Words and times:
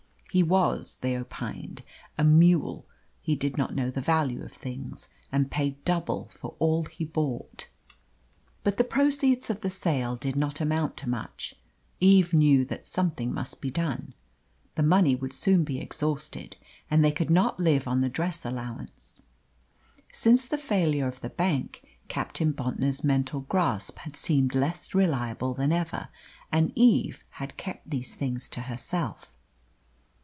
He 0.33 0.43
was, 0.43 0.99
they 1.01 1.17
opined, 1.17 1.83
a 2.17 2.23
mule 2.23 2.87
he 3.19 3.35
did 3.35 3.57
not 3.57 3.75
know 3.75 3.91
the 3.91 3.99
value 3.99 4.43
of 4.45 4.53
things, 4.53 5.09
and 5.29 5.51
paid 5.51 5.83
double 5.83 6.29
for 6.31 6.55
all 6.57 6.85
he 6.85 7.03
bought. 7.03 7.67
But 8.63 8.77
the 8.77 8.85
proceeds 8.85 9.49
of 9.49 9.59
the 9.59 9.69
sale 9.69 10.15
did 10.15 10.37
not 10.37 10.61
amount 10.61 10.95
to 10.99 11.09
much. 11.09 11.55
Eve 11.99 12.33
knew 12.33 12.63
that 12.63 12.87
something 12.87 13.33
must 13.33 13.59
be 13.59 13.69
done. 13.69 14.13
The 14.75 14.83
money 14.83 15.15
would 15.17 15.33
soon 15.33 15.65
be 15.65 15.81
exhausted, 15.81 16.55
and 16.89 17.03
they 17.03 17.11
could 17.11 17.29
not 17.29 17.59
live 17.59 17.85
on 17.85 17.99
the 17.99 18.07
dress 18.07 18.45
allowance. 18.45 19.21
Since 20.13 20.47
the 20.47 20.57
failure 20.57 21.07
of 21.07 21.19
the 21.19 21.29
bank, 21.29 21.83
Captain 22.07 22.53
Bontnor's 22.53 23.03
mental 23.03 23.41
grasp 23.41 23.97
had 23.97 24.15
seemed 24.15 24.55
less 24.55 24.95
reliable 24.95 25.53
than 25.53 25.73
ever, 25.73 26.07
and 26.53 26.71
Eve 26.75 27.25
had 27.31 27.57
kept 27.57 27.89
these 27.89 28.15
things 28.15 28.47
to 28.47 28.61
herself. 28.61 29.35